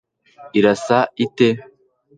[0.57, 1.47] irasa ite